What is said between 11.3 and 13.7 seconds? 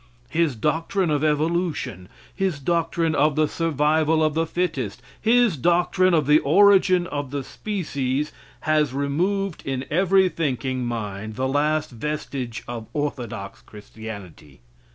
the last vestige of orthodox